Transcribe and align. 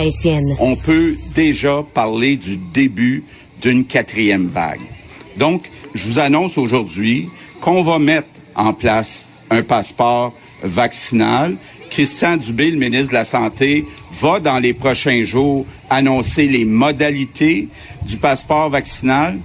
Étienne. 0.00 0.56
On 0.58 0.76
peut 0.76 1.16
déjà 1.34 1.82
parler 1.94 2.36
du 2.36 2.56
début 2.56 3.24
d'une 3.60 3.84
quatrième 3.84 4.46
vague. 4.46 4.80
Donc, 5.36 5.70
je 5.94 6.06
vous 6.06 6.18
annonce 6.18 6.58
aujourd'hui 6.58 7.28
qu'on 7.60 7.82
va 7.82 7.98
mettre 7.98 8.28
en 8.54 8.72
place 8.72 9.26
un 9.50 9.62
passeport 9.62 10.32
vaccinal. 10.62 11.56
Christian 11.90 12.36
Dubé, 12.36 12.70
le 12.70 12.78
ministre 12.78 13.10
de 13.10 13.14
la 13.14 13.24
Santé, 13.24 13.84
va 14.20 14.40
dans 14.40 14.58
les 14.58 14.72
prochains 14.72 15.24
jours 15.24 15.66
annoncer 15.90 16.48
les 16.48 16.64
modalités 16.64 17.68
du 18.06 18.16
passeport 18.16 18.70
vaccinal. 18.70 19.38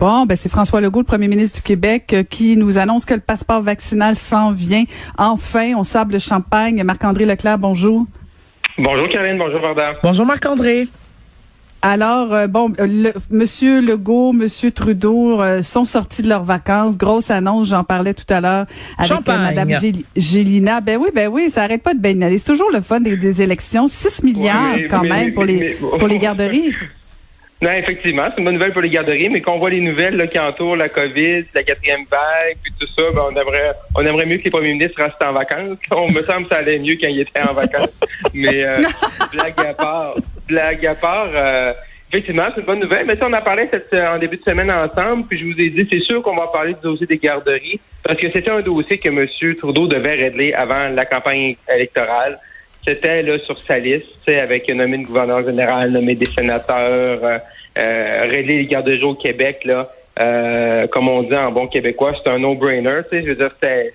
Bon, 0.00 0.24
ben 0.24 0.36
c'est 0.36 0.48
François 0.48 0.80
Legault, 0.80 1.00
le 1.00 1.04
premier 1.04 1.28
ministre 1.28 1.56
du 1.58 1.62
Québec, 1.62 2.10
euh, 2.14 2.22
qui 2.22 2.56
nous 2.56 2.78
annonce 2.78 3.04
que 3.04 3.12
le 3.12 3.20
passeport 3.20 3.60
vaccinal 3.60 4.16
s'en 4.16 4.52
vient. 4.52 4.84
Enfin, 5.18 5.74
on 5.76 5.84
sable 5.84 6.14
le 6.14 6.18
champagne. 6.18 6.82
Marc-André 6.82 7.26
Leclerc, 7.26 7.58
bonjour. 7.58 8.06
Bonjour 8.78 9.08
Karine, 9.08 9.38
bonjour 9.38 9.60
Varda. 9.60 9.94
Bonjour 10.02 10.26
Marc-André. 10.26 10.84
Alors, 11.80 12.32
euh, 12.32 12.46
bon, 12.46 12.72
euh, 12.80 12.86
le, 12.88 13.12
Monsieur 13.30 13.80
Legault, 13.80 14.32
Monsieur 14.32 14.70
Trudeau 14.70 15.40
sont 15.62 15.84
sortis 15.84 16.22
de 16.22 16.28
leurs 16.28 16.44
vacances. 16.44 16.96
Grosse 16.96 17.30
annonce, 17.30 17.68
j'en 17.68 17.84
parlais 17.84 18.14
tout 18.14 18.32
à 18.32 18.40
l'heure 18.40 18.66
avec 18.98 19.26
Madame 19.26 19.70
Gélina. 20.16 20.80
Ben 20.80 20.98
oui, 21.00 21.10
ben 21.14 21.28
oui, 21.28 21.50
ça 21.50 21.62
arrête 21.62 21.82
pas 21.82 21.94
de 21.94 22.00
baigner. 22.00 22.36
C'est 22.38 22.46
toujours 22.46 22.70
le 22.72 22.80
fun 22.80 23.00
des, 23.00 23.42
élections. 23.42 23.86
6 23.86 24.22
milliards 24.22 24.76
quand 24.90 25.02
même 25.02 25.32
pour 25.34 25.44
les 25.44 25.74
pour 25.74 26.08
les 26.08 26.18
garderies. 26.18 26.74
Non, 27.62 27.70
effectivement, 27.72 28.26
c'est 28.30 28.38
une 28.38 28.44
bonne 28.44 28.54
nouvelle 28.54 28.72
pour 28.72 28.82
les 28.82 28.90
garderies, 28.90 29.28
mais 29.28 29.40
quand 29.40 29.54
on 29.54 29.58
voit 29.58 29.70
les 29.70 29.80
nouvelles 29.80 30.16
là, 30.16 30.26
qui 30.26 30.38
entourent 30.38 30.76
la 30.76 30.88
COVID, 30.88 31.44
la 31.54 31.62
quatrième 31.62 32.04
vague, 32.10 32.56
puis 32.62 32.72
tout 32.78 32.86
ça, 32.88 33.02
ben, 33.14 33.22
on 33.30 33.36
aimerait 33.36 33.72
on 33.96 34.04
aimerait 34.04 34.26
mieux 34.26 34.38
que 34.38 34.44
les 34.44 34.50
premiers 34.50 34.72
ministres 34.72 35.02
restent 35.02 35.22
en 35.24 35.32
vacances. 35.32 35.78
On 35.92 36.08
me 36.08 36.20
semble 36.22 36.42
que 36.44 36.48
ça 36.50 36.56
allait 36.56 36.78
mieux 36.78 36.96
quand 37.00 37.08
ils 37.08 37.20
étaient 37.20 37.40
en 37.40 37.54
vacances. 37.54 38.00
mais 38.34 38.64
euh, 38.64 38.78
blague 39.32 39.58
à 39.58 39.72
part, 39.72 40.14
blague 40.48 40.84
à 40.84 40.94
part, 40.94 41.30
euh, 41.32 41.72
effectivement, 42.10 42.48
c'est 42.54 42.60
une 42.60 42.66
bonne 42.66 42.80
nouvelle. 42.80 43.06
Mais 43.06 43.16
ça, 43.16 43.26
on 43.28 43.32
a 43.32 43.40
parlé 43.40 43.68
cette, 43.70 43.94
en 43.94 44.18
début 44.18 44.36
de 44.36 44.42
semaine 44.42 44.70
ensemble, 44.70 45.26
puis 45.26 45.38
je 45.38 45.44
vous 45.44 45.60
ai 45.60 45.70
dit, 45.70 45.88
c'est 45.90 46.02
sûr 46.02 46.22
qu'on 46.22 46.36
va 46.36 46.48
parler 46.48 46.74
du 46.74 46.80
dossier 46.82 47.06
des 47.06 47.18
garderies, 47.18 47.80
parce 48.02 48.18
que 48.18 48.30
c'était 48.30 48.50
un 48.50 48.60
dossier 48.60 48.98
que 48.98 49.08
M. 49.08 49.54
Trudeau 49.56 49.86
devait 49.86 50.14
régler 50.14 50.52
avant 50.52 50.88
la 50.88 51.06
campagne 51.06 51.56
électorale 51.72 52.38
c'était 52.86 53.22
là 53.22 53.38
sur 53.38 53.58
sa 53.60 53.78
liste, 53.78 54.28
avec 54.28 54.68
nommé 54.68 54.98
le 54.98 55.04
gouverneur 55.04 55.44
général, 55.44 55.90
nommé 55.90 56.14
des 56.14 56.26
sénateurs, 56.26 57.20
euh, 57.22 57.38
euh, 57.78 58.26
régler 58.30 58.58
les 58.58 58.66
gardes 58.66 58.90
jours 58.96 59.12
au 59.12 59.14
Québec, 59.14 59.60
là, 59.64 59.90
euh, 60.20 60.86
comme 60.88 61.08
on 61.08 61.22
dit 61.22 61.34
en 61.34 61.50
bon 61.50 61.66
québécois, 61.66 62.12
c'est 62.22 62.30
un 62.30 62.38
no-brainer. 62.38 63.00
Je 63.10 63.18
veux 63.20 63.34
dire, 63.34 63.54
c'est. 63.60 63.92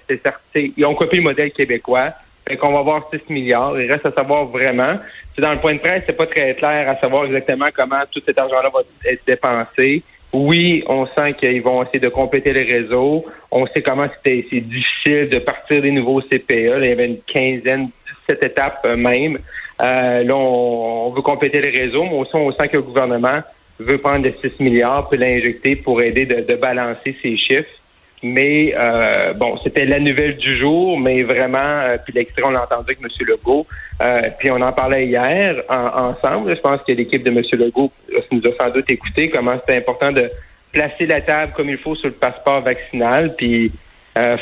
Ils 0.75 0.85
ont 0.85 0.95
copié 0.95 1.19
le 1.19 1.23
modèle 1.23 1.51
québécois. 1.51 2.13
Fait 2.47 2.57
qu'on 2.57 2.73
va 2.73 2.79
avoir 2.79 3.09
6 3.11 3.31
milliards. 3.31 3.79
Il 3.79 3.91
reste 3.91 4.05
à 4.05 4.11
savoir 4.11 4.45
vraiment. 4.45 4.95
C'est 5.35 5.41
dans 5.41 5.51
le 5.51 5.59
point 5.59 5.75
de 5.75 5.79
presse, 5.79 6.03
c'est 6.07 6.17
pas 6.17 6.25
très 6.25 6.55
clair 6.55 6.89
à 6.89 6.99
savoir 6.99 7.25
exactement 7.25 7.67
comment 7.73 8.01
tout 8.11 8.21
cet 8.25 8.37
argent-là 8.37 8.69
va 8.73 8.81
être 9.05 9.25
dépensé. 9.25 10.03
Oui, 10.33 10.83
on 10.87 11.07
sent 11.07 11.33
qu'ils 11.33 11.61
vont 11.61 11.83
essayer 11.83 11.99
de 11.99 12.09
compléter 12.09 12.53
les 12.53 12.63
réseaux. 12.63 13.25
On 13.51 13.65
sait 13.67 13.81
comment 13.81 14.07
c'était 14.15 14.41
difficile 14.59 15.29
de 15.29 15.39
partir 15.39 15.81
des 15.81 15.91
nouveaux 15.91 16.21
CPE. 16.21 16.49
il 16.49 16.85
y 16.85 16.91
avait 16.91 17.05
une 17.05 17.21
quinzaine, 17.21 17.89
cette 18.29 18.43
étape 18.43 18.81
euh, 18.85 18.95
même. 18.95 19.39
Euh, 19.81 20.23
là, 20.23 20.35
on, 20.35 21.09
veut 21.09 21.21
compléter 21.21 21.61
les 21.61 21.69
réseaux, 21.69 22.03
mais 22.03 22.17
aussi 22.17 22.35
on 22.35 22.51
sent 22.51 22.67
que 22.67 22.77
le 22.77 22.83
gouvernement 22.83 23.39
veut 23.79 23.97
prendre 23.97 24.23
des 24.23 24.35
6 24.41 24.59
milliards 24.59 25.07
pour 25.07 25.17
l'injecter 25.17 25.75
pour 25.75 26.01
aider 26.01 26.25
de, 26.25 26.55
balancer 26.55 27.15
ces 27.21 27.37
chiffres. 27.37 27.69
Mais 28.21 28.73
euh, 28.77 29.31
bon, 29.33 29.57
c'était 29.63 29.85
la 29.85 29.99
nouvelle 29.99 30.35
du 30.35 30.57
jour, 30.57 30.99
mais 30.99 31.23
vraiment, 31.23 31.95
puis 32.03 32.13
l'extrait, 32.13 32.43
on 32.45 32.49
l'a 32.49 32.63
entendu 32.63 32.91
avec 32.91 32.99
M. 33.01 33.07
Legault. 33.25 33.65
puis 34.37 34.51
on 34.51 34.59
en 34.59 34.73
parlait 34.73 35.07
hier 35.07 35.63
ensemble. 35.69 36.53
Je 36.53 36.59
pense 36.59 36.81
que 36.81 36.91
l'équipe 36.91 37.23
de 37.23 37.29
M. 37.29 37.41
Legault 37.53 37.93
nous 38.31 38.41
a 38.45 38.51
sans 38.61 38.69
doute 38.71 38.89
écouté 38.89 39.29
comment 39.29 39.55
c'était 39.61 39.77
important 39.77 40.11
de 40.11 40.29
placer 40.73 41.05
la 41.05 41.21
table 41.21 41.53
comme 41.55 41.69
il 41.69 41.77
faut 41.77 41.95
sur 41.95 42.09
le 42.09 42.15
passeport 42.15 42.59
vaccinal. 42.59 43.33
Puis 43.37 43.71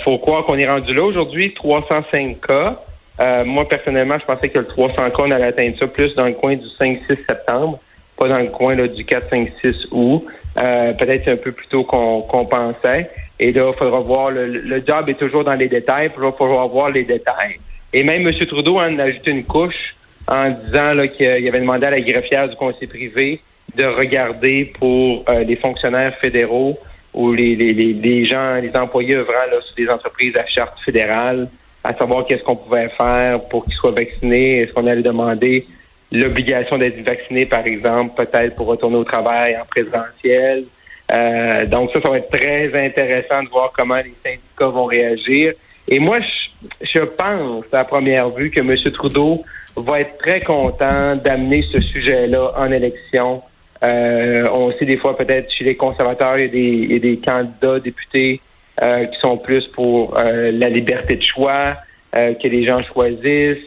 faut 0.03 0.17
croire 0.17 0.45
qu'on 0.45 0.57
est 0.57 0.67
rendu 0.67 0.95
là 0.95 1.03
aujourd'hui, 1.03 1.53
305 1.53 2.41
cas. 2.41 2.81
Euh, 3.19 3.44
moi, 3.45 3.67
personnellement, 3.67 4.17
je 4.19 4.25
pensais 4.25 4.50
que 4.50 4.59
le 4.59 4.67
300 4.67 4.95
cas, 4.95 5.11
on 5.19 5.31
allait 5.31 5.45
atteindre 5.45 5.78
ça 5.79 5.88
plus 5.88 6.13
dans 6.16 6.25
le 6.25 6.33
coin 6.33 6.55
du 6.55 6.67
5-6 6.79 7.25
septembre, 7.28 7.79
pas 8.17 8.28
dans 8.28 8.39
le 8.39 8.47
coin 8.47 8.75
là, 8.75 8.88
du 8.88 9.03
4-5-6 9.03 9.88
août. 9.91 10.25
Euh, 10.57 10.94
peut-être 10.94 11.28
un 11.28 11.35
peu 11.35 11.51
plus 11.51 11.67
tôt 11.67 11.83
qu'on 11.83 12.45
pensait. 12.45 13.09
Et 13.39 13.51
là, 13.51 13.72
il 13.72 13.78
faudra 13.78 14.00
voir, 14.00 14.31
le, 14.31 14.47
le, 14.47 14.83
job 14.85 15.09
est 15.09 15.19
toujours 15.19 15.44
dans 15.44 15.53
les 15.53 15.67
détails, 15.67 16.09
il 16.16 16.31
faudra 16.31 16.66
voir 16.66 16.89
les 16.89 17.03
détails. 17.03 17.59
Et 17.94 18.03
même 18.03 18.28
M. 18.28 18.33
Trudeau 18.47 18.78
en 18.79 18.97
a 18.97 19.03
ajouté 19.03 19.31
une 19.31 19.44
couche 19.44 19.95
en 20.28 20.49
disant 20.49 20.94
qu'il 21.16 21.47
avait 21.47 21.59
demandé 21.59 21.85
à 21.85 21.91
la 21.91 22.01
greffière 22.01 22.49
du 22.49 22.55
conseil 22.55 22.88
privé 22.88 23.39
de 23.75 23.85
regarder 23.85 24.66
pour 24.79 25.23
euh, 25.29 25.44
les 25.44 25.55
fonctionnaires 25.55 26.17
fédéraux 26.17 26.78
ou 27.13 27.34
les, 27.34 27.55
les, 27.55 27.73
les, 27.73 28.25
gens, 28.25 28.55
les 28.55 28.75
employés 28.75 29.16
œuvrant 29.16 29.34
là, 29.51 29.61
sur 29.61 29.75
des 29.75 29.89
entreprises 29.89 30.35
à 30.35 30.45
charte 30.47 30.79
fédérale, 30.81 31.47
à 31.87 31.93
savoir 31.93 32.25
qu'est-ce 32.25 32.43
qu'on 32.43 32.57
pouvait 32.57 32.89
faire 32.89 33.39
pour 33.49 33.63
qu'ils 33.63 33.75
soient 33.75 33.91
vaccinés. 33.91 34.59
Est-ce 34.59 34.73
qu'on 34.73 34.87
allait 34.87 35.01
demander 35.01 35.65
l'obligation 36.11 36.77
d'être 36.77 37.01
vacciné, 37.01 37.45
par 37.45 37.65
exemple, 37.65 38.25
peut-être 38.25 38.55
pour 38.55 38.67
retourner 38.67 38.97
au 38.97 39.05
travail 39.05 39.57
en 39.57 39.65
présentiel? 39.65 40.65
Euh, 41.09 41.65
donc 41.65 41.91
ça, 41.91 42.01
ça 42.01 42.09
va 42.09 42.17
être 42.17 42.29
très 42.29 42.85
intéressant 42.85 43.41
de 43.41 43.47
voir 43.47 43.71
comment 43.75 43.95
les 43.95 44.13
syndicats 44.21 44.67
vont 44.67 44.85
réagir. 44.85 45.53
Et 45.87 45.99
moi, 45.99 46.19
je, 46.19 46.67
je 46.81 46.99
pense, 46.99 47.63
à 47.71 47.85
première 47.85 48.29
vue, 48.31 48.51
que 48.51 48.59
M. 48.59 48.75
Trudeau 48.91 49.43
va 49.77 50.01
être 50.01 50.17
très 50.17 50.41
content 50.41 51.15
d'amener 51.15 51.63
ce 51.71 51.79
sujet-là 51.79 52.51
en 52.57 52.69
élection. 52.69 53.41
Euh, 53.83 54.45
on 54.51 54.73
sait 54.73 54.85
des 54.85 54.97
fois 54.97 55.15
peut-être 55.15 55.49
chez 55.53 55.63
les 55.63 55.75
conservateurs, 55.75 56.37
il 56.37 56.41
y 56.41 56.47
a 56.47 56.51
des, 56.51 56.59
il 56.59 56.91
y 56.91 56.95
a 56.95 56.99
des 56.99 57.17
candidats 57.17 57.79
députés 57.79 58.41
qui 58.79 59.19
sont 59.19 59.38
plus 59.38 59.67
pour 59.67 60.17
euh, 60.17 60.51
la 60.51 60.69
liberté 60.69 61.15
de 61.15 61.23
choix, 61.23 61.75
euh, 62.15 62.33
que 62.33 62.47
les 62.47 62.65
gens 62.65 62.81
choisissent. 62.83 63.57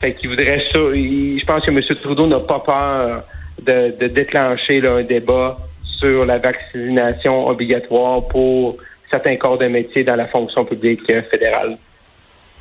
Fait 0.00 0.12
qu'ils 0.14 0.28
voudraient 0.28 0.62
ça. 0.72 0.78
je 0.78 1.44
pense 1.46 1.64
que 1.64 1.70
M. 1.70 1.80
Trudeau 2.02 2.26
n'a 2.26 2.40
pas 2.40 2.58
peur 2.58 3.24
de, 3.62 3.94
de 3.98 4.06
déclencher 4.08 4.80
là, 4.80 4.96
un 4.96 5.02
débat 5.02 5.58
sur 5.98 6.26
la 6.26 6.38
vaccination 6.38 7.48
obligatoire 7.48 8.26
pour 8.26 8.76
certains 9.10 9.36
corps 9.36 9.56
de 9.56 9.66
métier 9.66 10.04
dans 10.04 10.16
la 10.16 10.26
fonction 10.26 10.64
publique 10.64 11.06
fédérale. 11.30 11.78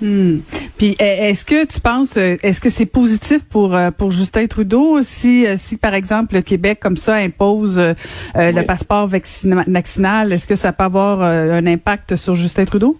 Hmm. 0.01 0.39
Puis 0.78 0.95
est-ce 1.00 1.45
que 1.45 1.66
tu 1.66 1.79
penses, 1.79 2.17
euh, 2.17 2.35
est-ce 2.44 2.59
que 2.59 2.69
c'est 2.69 2.85
positif 2.85 3.47
pour 3.50 3.73
euh, 3.73 3.91
pour 3.91 4.11
Justin 4.11 4.45
Trudeau 4.45 5.01
si 5.01 5.47
euh, 5.47 5.53
si 5.56 5.78
par 5.78 5.94
exemple 5.94 6.35
le 6.35 6.41
Québec 6.41 6.79
comme 6.81 6.97
ça 6.97 7.16
impose 7.16 7.81
le 8.35 8.61
passeport 8.63 9.07
vaccinal, 9.07 10.33
est-ce 10.33 10.47
que 10.47 10.56
ça 10.56 10.73
peut 10.73 10.83
avoir 10.83 11.22
un 11.22 11.66
impact 11.66 12.17
sur 12.17 12.35
Justin 12.35 12.66
Trudeau? 12.66 13.00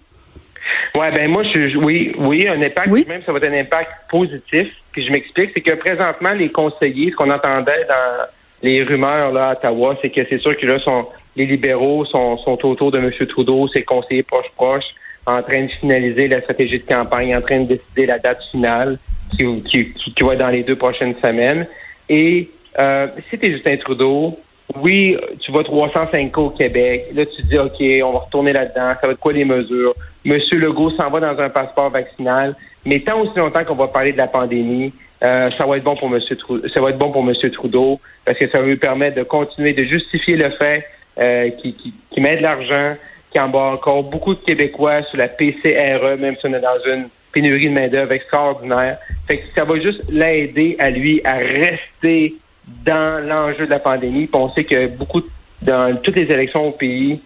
Ouais, 0.94 1.12
ben 1.12 1.30
moi 1.30 1.42
je 1.42 1.76
oui 1.76 2.14
oui 2.18 2.48
un 2.48 2.62
impact 2.62 2.88
oui? 2.90 3.04
même 3.06 3.22
ça 3.26 3.32
va 3.32 3.38
être 3.38 3.52
un 3.52 3.60
impact 3.60 3.90
positif. 4.08 4.68
Puis 4.92 5.04
je 5.04 5.12
m'explique, 5.12 5.50
c'est 5.52 5.60
que 5.60 5.72
présentement 5.72 6.32
les 6.32 6.48
conseillers, 6.48 7.10
ce 7.10 7.16
qu'on 7.16 7.30
entendait 7.30 7.84
dans 7.86 8.26
les 8.62 8.82
rumeurs 8.82 9.32
là 9.32 9.50
à 9.50 9.52
Ottawa, 9.52 9.98
c'est 10.00 10.08
que 10.08 10.22
c'est 10.28 10.38
sûr 10.38 10.56
que 10.56 10.66
là 10.66 10.78
sont 10.78 11.08
les 11.36 11.44
libéraux 11.44 12.06
sont 12.06 12.38
sont 12.38 12.66
autour 12.66 12.90
de 12.90 12.98
M. 12.98 13.12
Trudeau, 13.28 13.68
ses 13.68 13.82
conseillers 13.82 14.22
proches 14.22 14.50
proches 14.56 14.94
en 15.26 15.42
train 15.42 15.64
de 15.64 15.70
finaliser 15.70 16.28
la 16.28 16.40
stratégie 16.40 16.78
de 16.78 16.86
campagne, 16.86 17.36
en 17.36 17.40
train 17.40 17.60
de 17.60 17.74
décider 17.74 18.06
la 18.06 18.18
date 18.18 18.42
finale 18.50 18.98
qui, 19.36 19.44
qui, 19.62 19.92
qui, 19.92 20.22
va 20.22 20.34
être 20.34 20.38
dans 20.38 20.48
les 20.48 20.62
deux 20.62 20.76
prochaines 20.76 21.14
semaines. 21.22 21.66
Et 22.08 22.48
euh, 22.78 23.08
si 23.28 23.38
tu 23.38 23.46
es 23.46 23.52
Justin 23.52 23.76
Trudeau, 23.76 24.38
oui, 24.80 25.16
tu 25.40 25.52
vas 25.52 25.64
305 25.64 26.36
au 26.38 26.50
Québec. 26.50 27.06
Là, 27.14 27.24
tu 27.26 27.42
dis, 27.42 27.58
OK, 27.58 27.80
on 28.04 28.12
va 28.12 28.18
retourner 28.20 28.52
là-dedans. 28.52 28.94
Ça 29.00 29.06
va 29.06 29.12
être 29.12 29.20
quoi 29.20 29.32
les 29.32 29.44
mesures? 29.44 29.94
Monsieur 30.24 30.58
Legault 30.58 30.90
s'en 30.90 31.10
va 31.10 31.20
dans 31.20 31.40
un 31.40 31.48
passeport 31.48 31.90
vaccinal. 31.90 32.54
Mais 32.84 33.00
tant 33.00 33.20
aussi 33.20 33.36
longtemps 33.36 33.64
qu'on 33.64 33.74
va 33.74 33.88
parler 33.88 34.12
de 34.12 34.16
la 34.16 34.28
pandémie, 34.28 34.92
euh, 35.24 35.50
ça 35.56 35.66
va 35.66 35.76
être 35.76 35.82
bon 35.82 35.96
pour 35.96 36.08
Monsieur 36.10 36.36
Trudeau, 36.36 36.68
ça 36.68 36.80
va 36.80 36.90
être 36.90 36.98
bon 36.98 37.10
pour 37.10 37.22
Monsieur 37.22 37.50
Trudeau 37.50 38.00
parce 38.24 38.38
que 38.38 38.48
ça 38.48 38.60
va 38.60 38.66
lui 38.66 38.76
permettre 38.76 39.16
de 39.16 39.22
continuer 39.22 39.72
de 39.72 39.82
justifier 39.84 40.36
le 40.36 40.50
fait 40.50 40.84
euh, 41.18 41.50
qu'il 41.50 41.74
qui 41.74 42.20
met 42.20 42.36
de 42.36 42.42
l'argent, 42.42 42.94
qui 43.36 43.40
embarque 43.40 43.86
encore 43.86 44.02
beaucoup 44.02 44.34
de 44.34 44.40
Québécois 44.40 45.02
sur 45.02 45.18
la 45.18 45.28
PCRE, 45.28 46.16
même 46.18 46.36
si 46.36 46.46
on 46.46 46.54
est 46.54 46.60
dans 46.60 46.80
une 46.86 47.08
pénurie 47.32 47.68
de 47.68 47.74
main-d'œuvre 47.74 48.12
extraordinaire. 48.12 48.96
Fait 49.28 49.40
que 49.40 49.44
ça 49.54 49.64
va 49.64 49.78
juste 49.78 50.00
l'aider 50.08 50.74
à 50.78 50.88
lui 50.88 51.20
à 51.22 51.34
rester 51.34 52.34
dans 52.66 53.22
l'enjeu 53.22 53.66
de 53.66 53.70
la 53.70 53.78
pandémie. 53.78 54.26
On 54.32 54.50
sait 54.52 54.64
que 54.64 54.86
beaucoup 54.86 55.20
dans 55.60 55.94
toutes 56.02 56.16
les 56.16 56.32
élections 56.32 56.68
au 56.68 56.70
pays 56.70 57.20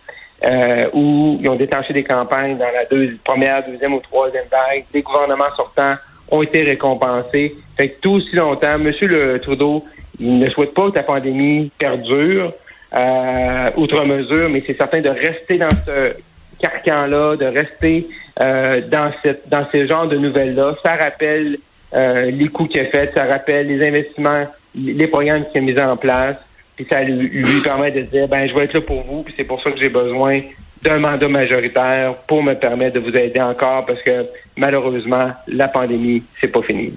euh, 0.44 0.88
où 0.92 1.38
ils 1.40 1.48
ont 1.48 1.54
déclenché 1.54 1.92
des 1.92 2.02
campagnes 2.02 2.58
dans 2.58 2.64
la 2.64 2.86
première, 3.22 3.64
deuxième 3.64 3.94
ou 3.94 4.00
troisième 4.00 4.46
vague, 4.50 4.84
les 4.92 5.02
gouvernements 5.02 5.54
sortants 5.54 5.94
ont 6.28 6.42
été 6.42 6.64
récompensés. 6.64 7.54
Fait 7.76 7.90
que 7.90 8.00
tout 8.00 8.14
aussi 8.14 8.34
longtemps, 8.34 8.74
M. 8.74 8.92
Le 9.02 9.38
Trudeau, 9.38 9.84
il 10.18 10.40
ne 10.40 10.50
souhaite 10.50 10.74
pas 10.74 10.90
que 10.90 10.96
la 10.96 11.04
pandémie 11.04 11.70
perdure 11.78 12.52
euh, 12.94 13.70
outre 13.76 14.04
mesure, 14.04 14.48
mais 14.48 14.62
c'est 14.66 14.76
certain 14.76 15.00
de 15.00 15.08
rester 15.08 15.58
dans 15.58 15.70
ce 15.86 16.14
carcan-là, 16.58 17.36
de 17.36 17.46
rester 17.46 18.08
euh, 18.40 18.80
dans 18.80 19.12
cette 19.22 19.48
dans 19.48 19.66
ces 19.70 19.86
genres 19.86 20.08
de 20.08 20.16
nouvelles-là. 20.16 20.76
Ça 20.82 20.96
rappelle 20.96 21.58
les 21.92 22.48
coûts 22.48 22.66
qu'il 22.66 22.80
a 22.80 22.84
fait, 22.84 23.12
ça 23.14 23.24
rappelle 23.24 23.66
les 23.66 23.84
investissements, 23.84 24.46
les 24.76 25.08
programmes 25.08 25.44
qu'il 25.50 25.60
a 25.60 25.64
mis 25.64 25.78
en 25.80 25.96
place, 25.96 26.36
puis 26.76 26.86
ça 26.88 27.02
lui, 27.02 27.28
lui 27.28 27.60
permet 27.62 27.90
de 27.90 28.02
dire, 28.02 28.28
ben 28.28 28.48
je 28.48 28.54
vais 28.54 28.64
être 28.64 28.74
là 28.74 28.80
pour 28.80 29.02
vous, 29.02 29.24
puis 29.24 29.34
c'est 29.36 29.44
pour 29.44 29.60
ça 29.60 29.72
que 29.72 29.78
j'ai 29.78 29.88
besoin 29.88 30.40
d'un 30.82 30.98
mandat 30.98 31.28
majoritaire 31.28 32.14
pour 32.26 32.42
me 32.42 32.54
permettre 32.54 32.94
de 32.94 33.00
vous 33.00 33.16
aider 33.16 33.40
encore 33.40 33.86
parce 33.86 34.02
que 34.02 34.26
malheureusement, 34.56 35.30
la 35.46 35.68
pandémie, 35.68 36.22
c'est 36.40 36.48
pas 36.48 36.62
fini. 36.62 36.92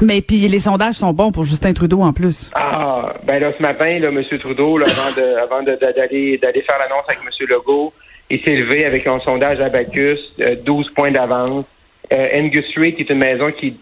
Mais 0.00 0.20
puis 0.20 0.46
les 0.48 0.60
sondages 0.60 0.94
sont 0.94 1.12
bons 1.12 1.32
pour 1.32 1.44
Justin 1.44 1.72
Trudeau 1.72 2.02
en 2.02 2.12
plus. 2.12 2.50
Ah, 2.54 3.10
ben 3.24 3.40
là, 3.40 3.52
ce 3.56 3.62
matin, 3.62 3.98
là, 3.98 4.08
M. 4.08 4.22
Trudeau, 4.38 4.78
avant 4.78 5.62
de 5.62 5.76
d'aller 5.76 6.38
d'aller 6.38 6.62
faire 6.62 6.78
l'annonce 6.78 7.04
avec 7.08 7.20
M. 7.20 7.46
Legault, 7.48 7.92
il 8.30 8.40
s'est 8.40 8.56
levé 8.56 8.84
avec 8.84 9.06
un 9.06 9.18
sondage 9.20 9.60
à 9.60 9.68
Bacchus, 9.68 10.18
12 10.64 10.86
euh, 10.86 10.90
points 10.94 11.10
d'avance. 11.10 11.64
Euh, 12.12 12.40
Angus 12.40 12.66
Street, 12.70 12.92
qui 12.92 13.02
est 13.02 13.10
une 13.10 13.18
maison 13.18 13.50
qui, 13.50 13.76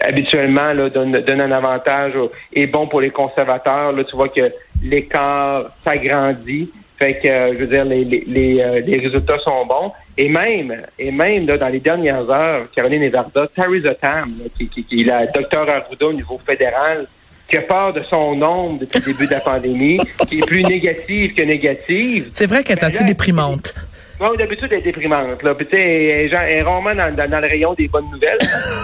habituellement 0.00 0.74
donne, 0.74 1.12
donne 1.12 1.40
un 1.40 1.52
avantage 1.52 2.14
et 2.52 2.66
bon 2.66 2.86
pour 2.86 3.00
les 3.00 3.10
conservateurs. 3.10 3.92
Là, 3.92 4.04
tu 4.04 4.16
vois 4.16 4.28
que 4.28 4.52
l'écart 4.82 5.66
s'agrandit. 5.84 6.70
Fait 6.98 7.18
que, 7.20 7.28
euh, 7.28 7.52
je 7.52 7.58
veux 7.58 7.66
dire, 7.66 7.84
les, 7.84 8.04
les, 8.04 8.60
euh, 8.60 8.80
les, 8.80 8.98
résultats 8.98 9.38
sont 9.38 9.66
bons. 9.66 9.92
Et 10.16 10.28
même, 10.28 10.74
et 10.98 11.10
même 11.10 11.46
là, 11.46 11.58
dans 11.58 11.68
les 11.68 11.80
dernières 11.80 12.28
heures, 12.30 12.66
Caroline 12.74 13.02
Evarda, 13.02 13.46
Theresa 13.54 13.94
Tam, 13.94 14.32
qui, 14.56 14.68
qui, 14.68 14.84
qui, 14.84 15.02
est 15.02 15.04
la 15.04 15.26
docteur 15.26 15.68
Arruda 15.68 16.06
au 16.06 16.12
niveau 16.14 16.40
fédéral, 16.46 17.06
qui 17.48 17.58
a 17.58 17.62
peur 17.62 17.92
de 17.92 18.02
son 18.08 18.34
nombre 18.34 18.80
depuis 18.80 19.00
le 19.00 19.12
début 19.12 19.26
de 19.26 19.32
la 19.32 19.40
pandémie, 19.40 20.00
qui 20.28 20.38
est 20.38 20.46
plus 20.46 20.64
négative 20.64 21.34
que 21.34 21.42
négative. 21.42 22.30
C'est 22.32 22.46
vrai 22.46 22.64
qu'elle 22.64 22.78
est 22.78 22.84
assez 22.84 23.04
déprimante. 23.04 23.74
Bon, 24.18 24.34
d'habitude, 24.34 24.68
elle 24.70 24.78
est 24.78 24.82
déprimante. 24.82 25.42
Là. 25.42 25.54
Puis, 25.54 25.66
elle 25.72 26.32
est 26.32 26.62
rarement 26.62 26.94
dans, 26.94 27.14
dans, 27.14 27.40
le 27.40 27.46
rayon 27.46 27.74
des 27.74 27.88
bonnes 27.88 28.10
nouvelles. 28.10 28.38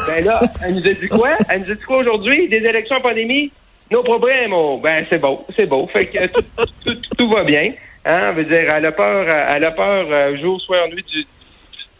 ben 0.06 0.24
là, 0.24 0.40
elle 0.66 0.74
nous 0.74 0.86
a 0.86 0.92
dit 0.92 1.08
quoi? 1.08 1.30
Elle 1.48 1.62
nous 1.62 1.70
a 1.70 1.74
dit 1.74 1.82
quoi 1.82 1.98
aujourd'hui? 1.98 2.48
Des 2.48 2.58
élections 2.58 2.96
en 2.96 3.00
pandémie? 3.00 3.50
Nos 3.90 4.02
problèmes. 4.02 4.52
Oh, 4.52 4.78
ben, 4.82 5.04
c'est 5.08 5.20
beau, 5.20 5.46
c'est 5.56 5.66
beau. 5.66 5.86
Fait 5.86 6.06
que 6.06 6.26
tout, 6.26 6.42
tout, 6.84 6.96
tout, 7.16 7.28
va 7.30 7.44
bien. 7.44 7.72
Hein? 8.04 8.32
Veut 8.32 8.44
dire, 8.44 8.72
elle 8.74 8.86
a 8.86 8.92
peur, 8.92 9.26
elle 9.28 9.64
a 9.64 9.70
peur 9.70 10.06
euh, 10.10 10.36
jour, 10.38 10.60
soir, 10.60 10.88
nuit 10.88 11.04
du, 11.04 11.24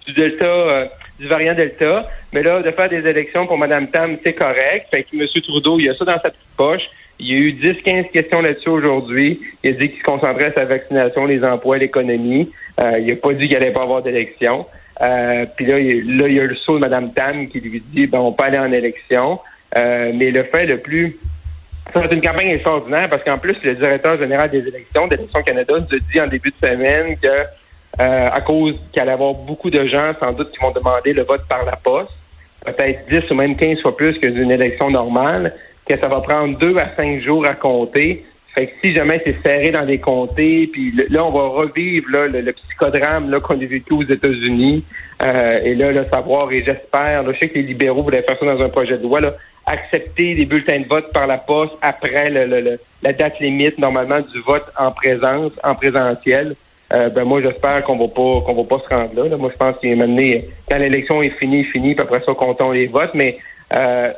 du 0.07 0.13
Delta, 0.13 0.47
euh, 0.47 0.87
du 1.19 1.29
variant 1.29 1.55
Delta. 1.55 2.09
Mais 2.33 2.43
là, 2.43 2.63
de 2.63 2.71
faire 2.71 2.89
des 2.89 3.07
élections 3.07 3.47
pour 3.47 3.59
Mme 3.59 3.89
Tam, 3.89 4.17
c'est 4.25 4.33
correct. 4.33 4.87
Fait 4.91 5.05
que 5.05 5.17
M. 5.17 5.27
Trudeau, 5.43 5.79
il 5.79 5.89
a 5.91 5.95
ça 5.95 6.05
dans 6.05 6.15
sa 6.15 6.31
petite 6.31 6.57
poche. 6.57 6.89
Il 7.19 7.29
y 7.29 7.35
a 7.35 7.37
eu 7.37 7.53
10-15 7.53 8.11
questions 8.11 8.41
là-dessus 8.41 8.71
aujourd'hui. 8.71 9.41
Il 9.63 9.71
a 9.71 9.73
dit 9.75 9.91
qu'il 9.91 9.99
se 9.99 10.05
concentrait 10.05 10.51
sur 10.51 10.61
la 10.61 10.67
vaccination, 10.67 11.27
les 11.27 11.45
emplois, 11.45 11.79
l'économie. 11.79 12.51
Euh, 12.81 12.99
il 12.99 13.07
n'a 13.07 13.17
pas 13.17 13.33
dit 13.33 13.47
qu'il 13.47 13.57
allait 13.57 13.71
pas 13.71 13.83
avoir 13.83 14.03
d'élection. 14.03 14.67
Euh, 15.01 15.47
puis 15.57 15.67
là, 15.67 15.79
il, 15.79 16.17
là, 16.17 16.29
il 16.29 16.35
y 16.35 16.41
a 16.41 16.45
le 16.45 16.57
saut 16.57 16.75
de 16.75 16.81
Mme 16.81 17.13
Tam 17.13 17.49
qui 17.49 17.61
lui 17.61 17.83
dit 17.85 18.07
ben, 18.07 18.19
on 18.19 18.33
peut 18.33 18.45
aller 18.45 18.59
en 18.59 18.73
élection. 18.73 19.39
Euh, 19.77 20.13
mais 20.15 20.31
le 20.31 20.43
fait 20.43 20.67
le 20.67 20.79
plus 20.79 21.17
ça 21.93 21.99
va 21.99 22.07
être 22.07 22.15
une 22.15 22.23
campagne 22.23 22.49
extraordinaire 22.49 23.09
parce 23.09 23.25
qu'en 23.25 23.39
plus, 23.39 23.57
le 23.63 23.75
directeur 23.75 24.19
général 24.19 24.51
des 24.51 24.67
élections 24.67 25.07
d'Élections 25.07 25.43
Canada 25.43 25.75
nous 25.79 25.97
a 25.97 26.01
dit 26.13 26.21
en 26.21 26.27
début 26.27 26.51
de 26.51 26.67
semaine 26.67 27.17
que 27.19 27.29
euh, 28.01 28.29
à 28.33 28.41
cause 28.41 28.75
qu'il 28.91 29.03
allait 29.03 29.11
y 29.11 29.15
avoir 29.15 29.35
beaucoup 29.35 29.69
de 29.69 29.85
gens, 29.85 30.13
sans 30.19 30.33
doute, 30.33 30.51
qui 30.51 30.59
vont 30.59 30.71
demander 30.71 31.13
le 31.13 31.23
vote 31.23 31.43
par 31.49 31.65
la 31.65 31.77
poste, 31.77 32.13
peut-être 32.65 33.07
10 33.09 33.31
ou 33.31 33.35
même 33.35 33.57
15 33.57 33.81
fois 33.83 33.97
plus 33.97 34.19
que 34.19 34.27
d'une 34.27 34.51
élection 34.51 34.91
normale, 34.91 35.55
que 35.87 35.99
ça 35.99 36.09
va 36.09 36.21
prendre 36.21 36.57
deux 36.59 36.77
à 36.79 36.89
cinq 36.97 37.21
jours 37.21 37.45
à 37.45 37.55
compter. 37.55 38.25
Fait 38.55 38.67
que 38.67 38.73
si 38.83 38.95
jamais 38.95 39.21
c'est 39.25 39.43
serré 39.43 39.71
dans 39.73 39.85
des 39.85 39.99
comtés, 39.99 40.69
puis 40.73 40.93
là, 41.09 41.25
on 41.25 41.31
va 41.31 41.49
revivre 41.49 42.07
là, 42.11 42.29
le, 42.29 42.53
psychodrame 42.53 43.41
qu'on 43.41 43.55
a 43.55 43.65
vécu 43.65 43.93
aux 43.93 44.03
États-Unis. 44.03 44.85
Euh, 45.23 45.61
et 45.63 45.75
là, 45.75 45.93
le 45.93 46.05
savoir, 46.07 46.51
et 46.53 46.63
j'espère, 46.63 47.25
je 47.31 47.39
sais 47.39 47.49
que 47.49 47.55
les 47.55 47.63
libéraux 47.63 48.03
voulaient 48.03 48.23
faire 48.23 48.39
ça 48.39 48.47
dans 48.47 48.63
un 48.63 48.69
projet 48.69 48.99
de 48.99 49.03
loi, 49.03 49.21
là, 49.21 49.35
accepter 49.67 50.35
les 50.35 50.45
bulletins 50.45 50.81
de 50.81 50.87
vote 50.87 51.13
par 51.13 51.27
la 51.27 51.39
poste 51.39 51.75
après 51.83 52.31
le, 52.31 52.79
la 53.03 53.13
date 53.13 53.39
limite, 53.41 53.79
normalement, 53.79 54.21
du 54.21 54.41
vote 54.41 54.67
en 54.79 54.91
présence, 54.91 55.53
en 55.63 55.75
présentiel. 55.75 56.55
Euh, 56.93 57.09
ben 57.09 57.25
moi, 57.25 57.41
j'espère 57.41 57.83
qu'on 57.85 57.97
va 57.97 58.09
pas 58.09 58.45
qu'on 58.45 58.55
va 58.55 58.65
pas 58.65 58.85
se 58.85 58.95
rendre 58.95 59.15
là. 59.15 59.37
Moi, 59.37 59.51
je 59.53 59.57
pense 59.57 59.79
qu'il 59.79 59.91
est 59.91 59.97
mené 59.97 60.49
quand 60.69 60.77
l'élection 60.77 61.23
est 61.23 61.31
finie, 61.31 61.65
finie, 61.65 61.95
puis 61.95 62.03
après 62.03 62.23
ça, 62.25 62.35
comptons 62.35 62.73
les 62.73 62.87
votes, 62.87 63.15
mais 63.15 63.39
euh, 63.73 64.13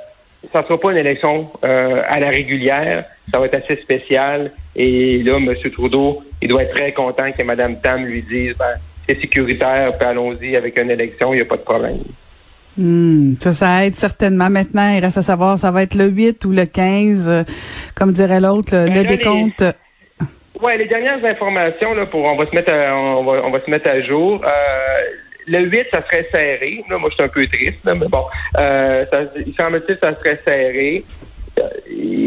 ça 0.53 0.63
sera 0.65 0.79
pas 0.79 0.91
une 0.91 0.99
élection 0.99 1.51
euh, 1.65 2.03
à 2.09 2.19
la 2.19 2.31
régulière. 2.31 3.05
Ça 3.31 3.39
va 3.39 3.47
être 3.47 3.55
assez 3.55 3.77
spécial. 3.77 4.51
Et 4.75 5.23
là, 5.23 5.37
M. 5.37 5.55
Trudeau, 5.73 6.23
il 6.43 6.49
doit 6.49 6.65
être 6.65 6.75
très 6.75 6.93
content 6.93 7.31
que 7.33 7.43
Mme 7.43 7.81
Tam 7.81 8.05
lui 8.05 8.23
dise 8.23 8.55
ben, 8.59 8.75
c'est 9.07 9.21
sécuritaire, 9.21 9.93
allons-y 10.01 10.57
avec 10.57 10.79
une 10.79 10.91
élection, 10.91 11.33
il 11.33 11.37
n'y 11.37 11.43
a 11.43 11.47
pas 11.47 11.57
de 11.57 11.63
problème. 11.63 11.99
Hmm, 12.77 13.35
ça, 13.41 13.53
ça 13.53 13.87
aide 13.87 13.95
certainement. 13.95 14.51
Maintenant, 14.51 14.91
il 14.91 15.01
reste 15.01 15.19
à 15.19 15.23
savoir, 15.23 15.59
ça 15.59 15.71
va 15.71 15.83
être 15.83 15.95
le 15.95 16.07
8 16.07 16.45
ou 16.45 16.51
le 16.51 16.67
15, 16.67 17.29
euh, 17.29 17.45
comme 17.95 18.13
dirait 18.13 18.41
l'autre, 18.41 18.75
le, 18.75 18.91
ben 18.91 19.07
décompte. 19.07 19.65
Oui, 20.63 20.73
les 20.79 20.87
dernières 20.87 21.25
informations, 21.25 21.95
là, 21.95 22.07
pour 22.07 22.25
on 22.25 22.37
va 22.37 22.47
se 22.47 22.55
mettre 22.55 22.73
à, 22.73 22.97
on 22.97 23.25
va, 23.25 23.43
on 23.45 23.51
va 23.51 23.61
se 23.61 23.71
mettre 23.71 23.89
à 23.89 24.01
jour. 24.03 24.41
Euh, 24.45 25.03
le 25.47 25.61
8, 25.61 25.87
ça 25.91 26.03
serait 26.03 26.27
serré. 26.33 26.83
Là, 26.89 26.99
moi, 26.99 27.11
je 27.11 27.15
suis 27.15 27.25
un 27.25 27.29
peu 27.29 27.47
triste, 27.47 27.79
mais 27.85 27.95
bon. 27.95 28.25
Euh, 28.59 29.05
ça, 29.11 29.21
il 29.37 29.55
semble-t-il 29.55 29.99
ça 29.99 30.15
serait 30.17 30.41
serré. 30.45 31.05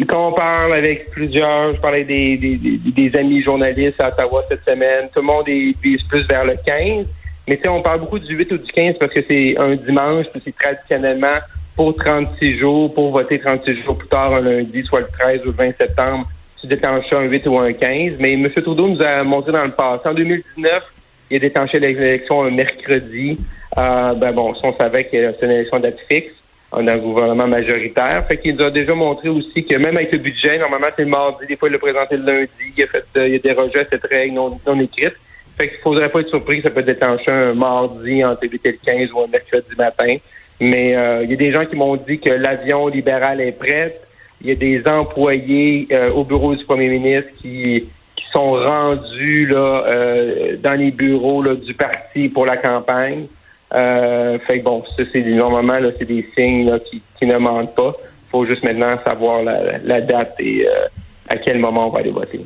Quand 0.07 0.29
on 0.29 0.31
parle 0.31 0.73
avec 0.73 1.09
plusieurs, 1.11 1.75
je 1.75 1.81
parlais 1.81 2.05
des, 2.05 2.37
des, 2.37 2.57
des, 2.57 3.17
amis 3.17 3.43
journalistes 3.43 3.99
à 3.99 4.07
Ottawa 4.09 4.43
cette 4.47 4.63
semaine, 4.63 5.09
tout 5.13 5.19
le 5.19 5.25
monde 5.25 5.49
est, 5.49 5.75
vise 5.81 6.01
plus 6.03 6.25
vers 6.27 6.45
le 6.45 6.55
15. 6.65 7.07
Mais 7.47 7.59
on 7.67 7.81
parle 7.81 8.01
beaucoup 8.01 8.19
du 8.19 8.35
8 8.35 8.51
ou 8.51 8.57
du 8.57 8.71
15 8.71 8.95
parce 8.99 9.13
que 9.13 9.21
c'est 9.27 9.57
un 9.57 9.75
dimanche, 9.75 10.25
c'est 10.43 10.55
traditionnellement 10.55 11.37
pour 11.77 11.95
36 11.95 12.57
jours, 12.57 12.93
pour 12.93 13.11
voter 13.11 13.39
36 13.39 13.83
jours 13.83 13.97
plus 13.97 14.07
tard, 14.07 14.33
un 14.33 14.41
lundi, 14.41 14.83
soit 14.83 15.01
le 15.01 15.07
13 15.19 15.41
ou 15.43 15.45
le 15.45 15.51
20 15.51 15.77
septembre, 15.77 16.27
tu 16.59 16.67
déclenches 16.67 17.13
un 17.13 17.21
8 17.21 17.47
ou 17.47 17.57
un 17.59 17.71
15. 17.71 18.13
Mais 18.19 18.33
M. 18.33 18.49
Trudeau 18.49 18.87
nous 18.87 19.01
a 19.01 19.23
montré 19.23 19.51
dans 19.51 19.63
le 19.63 19.71
passé. 19.71 20.09
En 20.09 20.13
2019, 20.13 20.83
il 21.29 21.37
a 21.37 21.39
déclenché 21.39 21.79
l'élection 21.79 22.43
un 22.43 22.51
mercredi. 22.51 23.37
Euh, 23.77 24.13
ben 24.15 24.31
bon, 24.31 24.53
on 24.63 24.73
savait 24.73 25.03
que 25.05 25.33
c'est 25.39 25.45
une 25.45 25.51
élection 25.51 25.79
date 25.79 25.99
fixe. 26.09 26.33
On 26.71 26.85
a 26.87 26.93
un 26.93 26.97
gouvernement 26.97 27.47
majoritaire. 27.47 28.25
Fait 28.27 28.37
qu'il 28.37 28.55
nous 28.55 28.63
a 28.63 28.71
déjà 28.71 28.93
montré 28.93 29.29
aussi 29.29 29.63
que 29.63 29.75
même 29.75 29.95
avec 29.95 30.11
le 30.11 30.17
budget, 30.17 30.57
normalement 30.57 30.87
c'est 30.95 31.03
le 31.03 31.09
mardi, 31.09 31.45
des 31.45 31.55
fois 31.55 31.69
il 31.69 31.73
l'a 31.73 31.79
présenté 31.79 32.17
le 32.17 32.23
lundi, 32.23 32.49
il 32.75 32.83
a 32.83 32.87
fait 32.87 33.05
euh, 33.15 33.27
il 33.27 33.35
a 33.35 33.39
dérogé 33.39 33.79
à 33.79 33.85
cette 33.85 34.05
règle 34.05 34.33
non, 34.33 34.59
non 34.65 34.79
écrite. 34.79 35.13
Fait 35.57 35.69
qu'il 35.69 35.79
faudrait 35.79 36.09
pas 36.09 36.21
être 36.21 36.29
surpris 36.29 36.61
ça 36.61 36.69
peut 36.69 36.83
déclencher 36.83 37.31
un 37.31 37.53
mardi 37.53 38.23
entre 38.23 38.43
le 38.43 38.49
8 38.49 38.61
et 38.65 38.71
le 38.71 38.77
15 38.85 39.11
ou 39.13 39.21
un 39.21 39.27
mercredi 39.27 39.75
matin. 39.77 40.15
Mais 40.59 40.95
euh, 40.95 41.23
il 41.23 41.31
y 41.31 41.33
a 41.33 41.37
des 41.37 41.51
gens 41.51 41.65
qui 41.65 41.75
m'ont 41.75 41.95
dit 41.95 42.19
que 42.19 42.29
l'avion 42.29 42.87
libéral 42.87 43.41
est 43.41 43.51
prêt. 43.51 43.99
Il 44.41 44.47
y 44.47 44.51
a 44.51 44.55
des 44.55 44.87
employés 44.87 45.87
euh, 45.91 46.11
au 46.11 46.23
bureau 46.23 46.55
du 46.55 46.63
premier 46.63 46.89
ministre 46.89 47.31
qui 47.41 47.87
sont 48.31 48.51
rendus 48.51 49.47
là, 49.47 49.83
euh, 49.87 50.57
dans 50.57 50.73
les 50.73 50.91
bureaux 50.91 51.41
là, 51.41 51.55
du 51.55 51.73
parti 51.73 52.29
pour 52.29 52.45
la 52.45 52.57
campagne. 52.57 53.25
Euh, 53.73 54.39
fait 54.39 54.59
que 54.59 54.63
bon, 54.63 54.83
ça 54.95 55.03
c'est 55.11 55.21
normalement 55.21 55.79
là, 55.79 55.89
c'est 55.97 56.05
des 56.05 56.27
signes 56.35 56.69
là, 56.69 56.79
qui, 56.79 57.01
qui 57.17 57.25
ne 57.25 57.37
mentent 57.37 57.75
pas. 57.75 57.93
Faut 58.31 58.45
juste 58.45 58.63
maintenant 58.63 58.97
savoir 59.05 59.43
la, 59.43 59.77
la 59.79 60.01
date 60.01 60.35
et 60.39 60.67
euh, 60.67 60.87
à 61.29 61.37
quel 61.37 61.59
moment 61.59 61.87
on 61.87 61.89
va 61.89 61.99
aller 61.99 62.11
voter. 62.11 62.41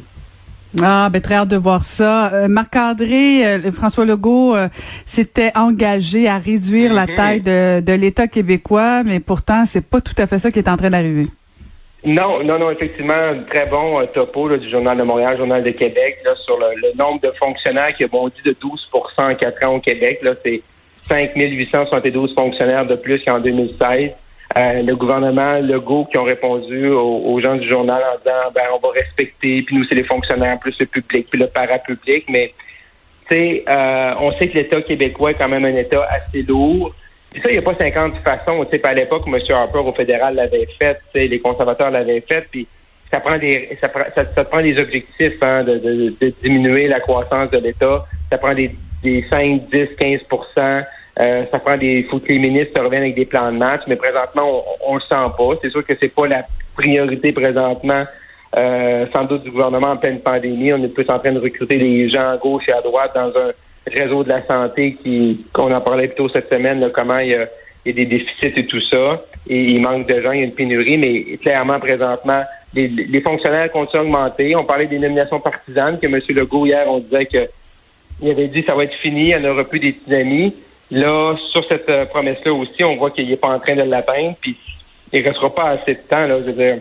Ah, 0.82 1.10
ben 1.12 1.22
très 1.22 1.36
hâte 1.36 1.50
de 1.50 1.58
voir 1.58 1.84
ça. 1.84 2.32
Euh, 2.34 2.48
Marc-André, 2.48 3.46
euh, 3.46 3.72
François 3.72 4.06
Legault 4.06 4.56
s'était 5.06 5.52
engagé 5.56 6.30
à 6.30 6.38
réduire 6.38 6.94
la 6.94 7.06
mm-hmm. 7.06 7.16
taille 7.16 7.42
de, 7.42 7.80
de 7.82 7.94
l'État 7.94 8.28
québécois, 8.28 9.04
mais 9.04 9.20
pourtant, 9.20 9.66
c'est 9.66 9.86
pas 9.86 10.02
tout 10.02 10.16
à 10.18 10.28
fait 10.28 10.40
ça 10.40 10.52
qui 10.52 10.60
est 10.60 10.70
en 10.70 10.78
train 10.78 10.90
d'arriver. 10.90 11.28
Non, 12.04 12.44
non, 12.44 12.58
non, 12.58 12.72
effectivement, 12.72 13.36
très 13.48 13.68
bon 13.68 14.02
euh, 14.02 14.06
topo 14.08 14.50
du 14.58 14.70
Journal 14.70 14.98
de 14.98 15.04
Montréal, 15.04 15.38
Journal 15.38 15.64
de 15.64 15.70
Québec, 15.70 16.18
là, 16.26 16.32
sur 16.36 16.58
le, 16.58 16.98
nombre 16.98 17.22
de 17.22 17.32
fonctionnaires 17.38 17.96
qui 17.96 18.04
a 18.04 18.08
bondi 18.08 18.42
de 18.44 18.54
12% 18.54 19.32
en 19.32 19.36
quatre 19.36 19.64
ans 19.64 19.76
au 19.76 19.80
Québec. 19.80 20.20
Là, 20.24 20.34
c'est 20.44 20.64
5 21.08 21.32
872 21.36 22.34
fonctionnaires 22.34 22.88
de 22.88 22.96
plus 22.96 23.24
qu'en 23.24 23.40
2016. 23.40 24.12
Euh, 24.58 24.82
le 24.82 24.96
gouvernement 24.96 25.60
Legault 25.60 26.06
qui 26.12 26.18
ont 26.18 26.24
répondu 26.24 26.90
aux, 26.90 27.40
gens 27.40 27.56
du 27.56 27.68
journal 27.68 28.02
en 28.04 28.18
disant 28.18 28.52
ben 28.54 28.64
on 28.74 28.80
va 28.80 28.90
respecter, 28.94 29.62
puis 29.62 29.76
nous 29.76 29.86
c'est 29.86 29.96
les 29.96 30.04
fonctionnaires 30.04 30.60
plus 30.60 30.78
le 30.78 30.86
public, 30.86 31.28
puis 31.30 31.40
le 31.40 31.48
parapublic, 31.48 32.26
mais 32.30 32.54
euh, 33.32 34.14
on 34.20 34.34
sait 34.34 34.50
que 34.50 34.58
l'État 34.58 34.82
québécois 34.82 35.32
est 35.32 35.36
quand 35.36 35.48
même 35.48 35.66
un 35.66 35.76
État 35.76 36.06
assez 36.10 36.44
lourd. 36.44 36.94
Puis 37.32 37.42
ça, 37.42 37.50
il 37.50 37.54
n'y 37.54 37.60
a 37.60 37.62
pas 37.62 37.76
50 37.76 38.16
façons. 38.18 38.66
Tu 38.66 38.78
sais, 38.78 38.86
à 38.86 38.94
l'époque, 38.94 39.24
M. 39.26 39.40
Harper 39.50 39.78
au 39.78 39.94
fédéral 39.94 40.36
l'avait 40.36 40.68
fait, 40.78 41.00
les 41.14 41.40
conservateurs 41.40 41.92
l'avaient 41.92 42.22
fait, 42.22 42.46
puis 42.52 42.68
ça 43.10 43.20
prend 43.20 43.38
des 43.38 43.78
ça, 43.80 43.90
ça, 44.36 44.44
prend 44.44 44.62
des 44.62 44.78
objectifs 44.78 45.42
hein, 45.42 45.64
de, 45.64 45.78
de, 45.78 46.34
diminuer 46.44 46.88
la 46.88 47.00
croissance 47.00 47.50
de 47.52 47.58
l'État. 47.58 48.06
Ça 48.30 48.38
prend 48.38 48.54
des, 48.54 48.76
des 49.02 49.26
5, 49.30 49.70
10, 49.72 49.96
15 49.98 50.20
euh, 51.20 51.44
ça 51.52 51.60
prend 51.60 51.78
des. 51.78 52.00
Il 52.00 52.04
faut 52.06 52.20
que 52.20 52.30
les 52.30 52.40
ministres 52.40 52.82
reviennent 52.82 53.04
avec 53.04 53.16
des 53.16 53.26
plans 53.26 53.52
de 53.52 53.58
match, 53.58 53.82
mais 53.88 53.96
présentement, 53.96 54.64
on, 54.86 54.96
ne 54.96 55.00
le 55.00 55.02
sent 55.02 55.34
pas. 55.38 55.60
C'est 55.62 55.70
sûr 55.70 55.86
que 55.86 55.94
c'est 56.00 56.14
pas 56.14 56.28
la 56.28 56.46
priorité 56.76 57.32
présentement, 57.32 58.06
euh, 58.58 59.06
sans 59.14 59.26
doute 59.26 59.44
du 59.44 59.52
gouvernement 59.52 59.92
en 59.92 59.98
pleine 59.98 60.20
pandémie. 60.20 60.74
On 60.74 60.84
est 60.84 60.94
plus 60.94 61.10
en 61.10 61.20
train 61.20 61.34
de 61.34 61.40
recruter 61.40 61.78
des 61.78 62.10
gens 62.10 62.30
à 62.30 62.38
gauche 62.38 62.70
et 62.70 62.74
à 62.74 62.82
droite 62.82 63.12
dans 63.14 63.30
un 63.30 63.52
réseau 63.88 64.24
de 64.24 64.30
la 64.30 64.46
santé 64.46 64.98
qui, 65.04 65.46
qu'on 65.52 65.74
en 65.74 65.82
parlait 65.82 66.08
plus 66.08 66.16
tôt 66.16 66.30
cette 66.30 66.50
semaine, 66.50 66.90
comment 66.94 67.20
il 67.20 67.30
y 67.30 67.36
a 67.36 67.48
il 67.86 67.90
y 67.90 67.92
a 67.92 68.06
des 68.06 68.18
déficits 68.18 68.60
et 68.60 68.66
tout 68.66 68.82
ça, 68.82 69.24
et 69.48 69.72
il 69.72 69.82
manque 69.82 70.08
de 70.08 70.22
gens, 70.22 70.32
il 70.32 70.40
y 70.40 70.42
a 70.42 70.46
une 70.46 70.54
pénurie, 70.54 70.98
mais 70.98 71.38
clairement, 71.38 71.80
présentement, 71.80 72.44
les, 72.74 73.22
fonctionnaires 73.22 73.72
continuent 73.72 74.02
à 74.02 74.04
augmenter. 74.04 74.56
On 74.56 74.64
parlait 74.64 74.88
des 74.88 75.00
nominations 75.00 75.40
partisanes, 75.40 76.00
que 76.00 76.06
M. 76.06 76.20
Legault, 76.30 76.66
hier, 76.66 76.86
on 76.88 77.00
disait 77.00 77.26
que 77.26 77.50
il 78.22 78.30
avait 78.30 78.48
dit 78.48 78.64
ça 78.64 78.76
va 78.76 78.84
être 78.84 78.94
fini, 78.94 79.32
il 79.32 79.38
n'y 79.40 79.48
en 79.48 79.52
aura 79.52 79.64
plus 79.64 79.80
des 79.80 79.94
petits 79.94 80.14
amis. 80.14 80.54
Là, 80.92 81.36
sur 81.52 81.66
cette 81.68 81.90
euh, 81.90 82.06
promesse-là 82.06 82.54
aussi, 82.54 82.84
on 82.84 82.98
voit 82.98 83.12
qu'il 83.12 83.30
n'est 83.30 83.38
pas 83.38 83.50
en 83.50 83.60
train 83.60 83.76
de 83.76 83.84
l'atteindre, 83.84 84.36
puis 84.42 84.58
il 85.14 85.24
ne 85.24 85.28
restera 85.28 85.54
pas 85.54 85.70
assez 85.70 85.96
de 85.96 86.00
temps, 86.00 86.28
là, 86.28 86.40
je 86.40 86.52
veux 86.52 86.54
dire, 86.54 86.78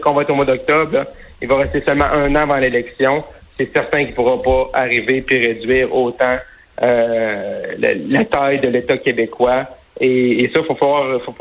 qu'on 0.00 0.12
va 0.12 0.22
être 0.22 0.30
au 0.30 0.34
mois 0.34 0.44
d'octobre, 0.44 1.04
il 1.40 1.48
va 1.48 1.56
rester 1.56 1.80
seulement 1.80 2.06
un 2.06 2.34
an 2.34 2.42
avant 2.42 2.56
l'élection. 2.56 3.24
C'est 3.58 3.72
certain 3.72 3.98
qu'il 4.00 4.10
ne 4.10 4.14
pourra 4.14 4.40
pas 4.40 4.70
arriver 4.80 5.22
puis 5.22 5.46
réduire 5.46 5.94
autant 5.94 6.36
euh, 6.82 7.74
la, 7.78 8.24
taille 8.24 8.60
de 8.60 8.68
l'État 8.68 8.98
québécois. 8.98 9.64
Et, 10.00 10.50
ça, 10.52 10.60
il 10.60 10.64
faut 10.66 10.74
pouvoir, 10.74 11.20
faut 11.22 11.34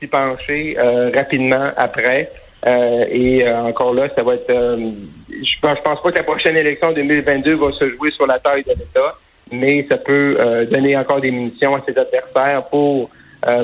s'y 0.00 0.06
pencher 0.06 0.76
euh, 0.78 1.10
rapidement 1.14 1.70
après. 1.76 2.30
Euh, 2.66 3.04
et 3.10 3.48
encore 3.50 3.94
là, 3.94 4.08
ça 4.14 4.22
va 4.22 4.34
être. 4.34 4.48
je, 4.48 5.44
je 5.44 5.60
pense 5.60 6.02
pas 6.02 6.10
que 6.10 6.16
la 6.16 6.22
prochaine 6.22 6.56
élection 6.56 6.92
2022 6.92 7.54
va 7.54 7.72
se 7.72 7.90
jouer 7.90 8.10
sur 8.10 8.26
la 8.26 8.38
taille 8.38 8.64
de 8.64 8.70
l'État, 8.70 9.16
mais 9.52 9.86
ça 9.88 9.96
peut 9.96 10.66
donner 10.70 10.96
encore 10.96 11.20
des 11.20 11.30
munitions 11.30 11.74
à 11.74 11.82
ses 11.86 11.96
adversaires 11.96 12.64
pour 12.64 13.10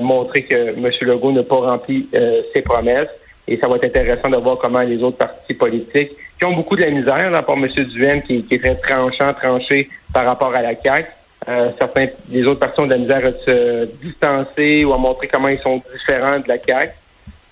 montrer 0.01 0.45
que 0.45 0.71
M. 0.71 0.91
Legault 1.01 1.33
n'a 1.33 1.43
pas 1.43 1.57
rempli 1.57 2.09
ses 2.53 2.62
promesses. 2.62 3.09
Et 3.49 3.57
ça 3.57 3.67
va 3.67 3.77
être 3.77 3.85
intéressant 3.85 4.31
de 4.31 4.37
voir 4.37 4.59
comment 4.59 4.83
les 4.83 5.03
autres 5.03 5.19
partis 5.19 5.55
politiques, 5.55 6.12
qui 6.39 6.45
ont 6.45 6.53
beaucoup 6.53 6.77
de 6.77 6.83
la 6.83 6.91
misère, 6.91 7.31
là, 7.31 7.43
pour 7.43 7.55
M. 7.55 7.69
Duhem, 7.69 8.23
qui, 8.23 8.45
est 8.51 8.59
très 8.59 8.77
tranchant, 8.77 9.33
tranché 9.35 9.89
par 10.12 10.27
rapport 10.27 10.55
à 10.55 10.62
la 10.62 10.75
CAQ, 10.75 11.09
euh, 11.49 11.71
certains 11.77 12.07
des 12.29 12.47
autres 12.47 12.61
partis 12.61 12.81
ont 12.81 12.87
de 12.87 12.91
la 12.91 12.99
misère 12.99 13.27
à 13.27 13.33
se 13.45 13.89
distancer 14.03 14.85
ou 14.85 14.93
à 14.93 14.99
montrer 14.99 15.27
comment 15.27 15.49
ils 15.49 15.59
sont 15.59 15.83
différents 15.93 16.39
de 16.39 16.49
la 16.49 16.59
CAQ. 16.59 16.93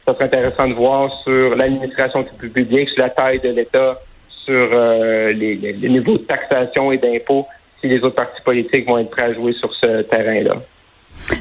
Ça 0.07 0.15
serait 0.15 0.25
intéressant 0.25 0.69
de 0.69 0.75
voir 0.75 1.13
sur 1.23 1.57
l'administration 1.57 2.25
public, 2.25 2.89
sur 2.89 3.03
la 3.03 3.11
taille 3.11 3.41
de 3.41 3.51
l'État, 3.51 4.01
sur 4.29 4.69
euh, 4.73 5.33
les, 5.33 5.57
les 5.57 5.89
niveaux 5.89 6.19
de 6.19 6.23
taxation 6.23 6.93
et 6.93 6.99
d'impôts, 6.99 7.47
si 7.81 7.89
les 7.89 8.03
autres 8.03 8.17
partis 8.17 8.43
politiques 8.43 8.87
vont 8.87 8.99
être 8.99 9.11
prêts 9.11 9.23
à 9.23 9.35
jouer 9.35 9.53
sur 9.53 9.75
ce 9.75 10.03
terrain-là. 10.03 10.57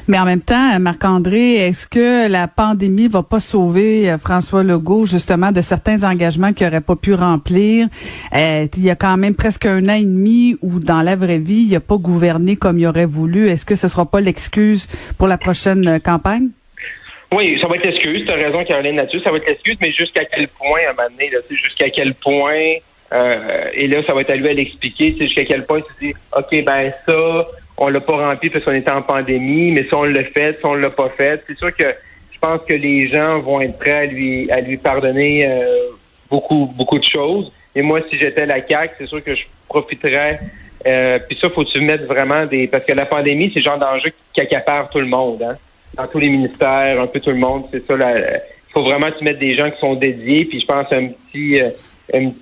Mais 0.07 0.19
en 0.19 0.25
même 0.25 0.41
temps, 0.41 0.79
Marc-André, 0.79 1.55
est-ce 1.55 1.87
que 1.87 2.29
la 2.29 2.47
pandémie 2.47 3.07
va 3.07 3.23
pas 3.23 3.39
sauver 3.39 4.09
euh, 4.09 4.17
François 4.17 4.63
Legault 4.63 5.05
justement 5.05 5.51
de 5.51 5.61
certains 5.61 6.03
engagements 6.03 6.53
qu'il 6.53 6.65
n'aurait 6.67 6.81
pas 6.81 6.95
pu 6.95 7.13
remplir? 7.13 7.87
Euh, 8.35 8.67
il 8.75 8.83
y 8.83 8.89
a 8.89 8.95
quand 8.95 9.17
même 9.17 9.35
presque 9.35 9.65
un 9.65 9.87
an 9.87 9.93
et 9.93 10.03
demi 10.03 10.57
où 10.61 10.79
dans 10.79 11.01
la 11.01 11.15
vraie 11.15 11.37
vie, 11.37 11.65
il 11.67 11.71
n'a 11.71 11.79
pas 11.79 11.97
gouverné 11.97 12.55
comme 12.55 12.79
il 12.79 12.87
aurait 12.87 13.05
voulu. 13.05 13.49
Est-ce 13.49 13.65
que 13.65 13.75
ce 13.75 13.87
sera 13.87 14.05
pas 14.05 14.19
l'excuse 14.19 14.87
pour 15.17 15.27
la 15.27 15.37
prochaine 15.37 15.87
euh, 15.87 15.99
campagne? 15.99 16.49
Oui, 17.31 17.57
ça 17.61 17.67
va 17.67 17.75
être 17.75 17.85
l'excuse. 17.85 18.25
Tu 18.25 18.31
as 18.31 18.35
raison, 18.35 18.63
Caroline, 18.65 18.95
là-dessus. 18.95 19.21
Ça 19.21 19.31
va 19.31 19.37
être 19.37 19.47
l'excuse, 19.47 19.77
mais 19.79 19.91
jusqu'à 19.91 20.25
quel 20.25 20.47
point, 20.47 20.79
à 20.87 20.91
un 20.91 20.93
moment 20.93 21.09
donné, 21.09 21.31
jusqu'à 21.51 21.89
quel 21.91 22.15
point, 22.15 22.77
et 23.11 23.87
là, 23.87 24.03
ça 24.05 24.13
va 24.13 24.21
être 24.21 24.29
à 24.29 24.35
lui 24.35 24.49
à 24.49 24.53
l'expliquer, 24.53 25.15
jusqu'à 25.19 25.45
quel 25.45 25.65
point 25.65 25.81
tu 25.81 26.07
dis, 26.07 26.13
OK, 26.35 26.63
ben 26.63 26.91
ça, 27.05 27.47
on 27.79 27.87
l'a 27.87 28.01
pas 28.01 28.17
rempli 28.17 28.49
parce 28.49 28.65
qu'on 28.65 28.73
était 28.73 28.91
en 28.91 29.01
pandémie, 29.01 29.71
mais 29.71 29.83
si 29.83 29.93
on 29.93 30.03
l'a 30.03 30.23
fait, 30.25 30.59
si 30.59 30.65
on 30.65 30.75
l'a 30.75 30.89
pas 30.89 31.09
fait, 31.09 31.41
c'est 31.47 31.57
sûr 31.57 31.73
que 31.75 31.95
je 32.31 32.39
pense 32.39 32.61
que 32.65 32.73
les 32.73 33.07
gens 33.07 33.39
vont 33.39 33.61
être 33.61 33.77
prêts 33.77 33.91
à 33.91 34.05
lui 34.05 34.51
à 34.51 34.61
lui 34.61 34.77
pardonner 34.77 35.45
euh, 35.45 35.65
beaucoup 36.29 36.71
beaucoup 36.75 36.99
de 36.99 37.03
choses. 37.03 37.51
Et 37.75 37.81
moi, 37.81 38.01
si 38.09 38.17
j'étais 38.17 38.45
la 38.45 38.61
CAC, 38.61 38.95
c'est 38.97 39.07
sûr 39.07 39.23
que 39.23 39.35
je 39.35 39.43
profiterais. 39.67 40.39
Euh, 40.85 41.19
puis 41.19 41.37
ça, 41.39 41.49
faut 41.49 41.63
tu 41.63 41.79
mettre 41.81 42.05
vraiment 42.05 42.45
des 42.45 42.67
parce 42.67 42.83
que 42.85 42.93
la 42.93 43.05
pandémie, 43.05 43.51
c'est 43.53 43.59
le 43.59 43.65
genre 43.65 43.79
d'enjeu 43.79 44.11
qui 44.33 44.41
accapare 44.41 44.89
tout 44.89 44.99
le 44.99 45.07
monde, 45.07 45.41
hein? 45.43 45.57
dans 45.95 46.07
tous 46.07 46.19
les 46.19 46.29
ministères, 46.29 47.01
un 47.01 47.07
peu 47.07 47.19
tout 47.19 47.31
le 47.31 47.37
monde. 47.37 47.63
C'est 47.71 47.85
ça. 47.85 47.95
Il 47.95 48.73
faut 48.73 48.83
vraiment 48.83 49.07
tu 49.17 49.23
mettre 49.23 49.39
des 49.39 49.55
gens 49.55 49.69
qui 49.69 49.79
sont 49.79 49.95
dédiés. 49.95 50.45
Puis 50.45 50.61
je 50.61 50.65
pense 50.65 50.91
un 50.91 51.07
petit 51.07 51.61
euh, 51.61 51.69